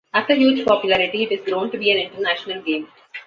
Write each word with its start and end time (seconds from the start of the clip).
After 0.15 0.33
huge 0.33 0.65
popularity 0.65 1.25
it 1.25 1.31
has 1.31 1.45
grown 1.47 1.69
to 1.69 1.77
be 1.77 1.91
an 1.91 1.99
international 1.99 2.63
game. 2.63 2.87